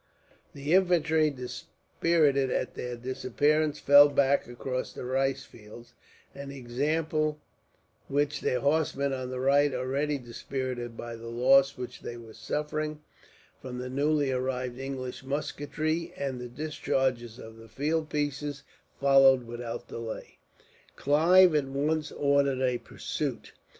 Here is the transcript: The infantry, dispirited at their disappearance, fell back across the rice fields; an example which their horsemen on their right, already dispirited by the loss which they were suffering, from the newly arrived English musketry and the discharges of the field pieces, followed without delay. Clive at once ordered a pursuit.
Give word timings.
The 0.55 0.73
infantry, 0.73 1.29
dispirited 1.29 2.49
at 2.49 2.73
their 2.73 2.95
disappearance, 2.95 3.77
fell 3.79 4.09
back 4.09 4.47
across 4.47 4.91
the 4.91 5.05
rice 5.05 5.43
fields; 5.43 5.93
an 6.33 6.49
example 6.49 7.37
which 8.07 8.41
their 8.41 8.61
horsemen 8.61 9.13
on 9.13 9.29
their 9.29 9.41
right, 9.41 9.71
already 9.75 10.17
dispirited 10.17 10.97
by 10.97 11.15
the 11.15 11.27
loss 11.27 11.77
which 11.77 12.01
they 12.01 12.17
were 12.17 12.33
suffering, 12.33 13.03
from 13.61 13.77
the 13.77 13.91
newly 13.91 14.31
arrived 14.31 14.79
English 14.79 15.23
musketry 15.23 16.11
and 16.17 16.41
the 16.41 16.49
discharges 16.49 17.37
of 17.37 17.57
the 17.57 17.69
field 17.69 18.09
pieces, 18.09 18.63
followed 18.99 19.45
without 19.45 19.87
delay. 19.87 20.39
Clive 20.95 21.53
at 21.53 21.65
once 21.65 22.11
ordered 22.13 22.59
a 22.61 22.79
pursuit. 22.79 23.51